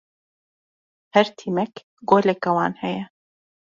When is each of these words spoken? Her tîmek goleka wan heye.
Her 1.15 1.27
tîmek 1.37 1.73
goleka 2.09 2.51
wan 2.57 2.73
heye. 2.81 3.03